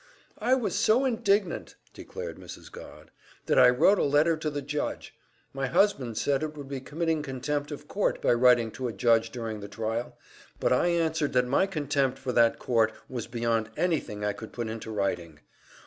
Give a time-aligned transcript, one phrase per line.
[0.39, 2.71] "I was so indignant," declared Mrs.
[2.71, 3.11] Godd,
[3.45, 5.13] "that I wrote a letter to the judge.
[5.53, 9.29] My husband said I would be committing contempt of court by writing to a judge
[9.29, 10.17] during the trial,
[10.59, 14.69] but I answered that my contempt for that court was beyond anything I could put
[14.69, 15.39] into writing.